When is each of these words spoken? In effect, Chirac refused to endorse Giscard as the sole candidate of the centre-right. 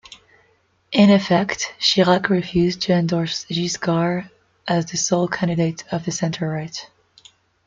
In 0.91 1.11
effect, 1.11 1.75
Chirac 1.77 2.29
refused 2.29 2.81
to 2.81 2.93
endorse 2.93 3.45
Giscard 3.45 4.31
as 4.67 4.87
the 4.89 4.97
sole 4.97 5.27
candidate 5.27 5.83
of 5.93 6.05
the 6.05 6.11
centre-right. 6.11 6.89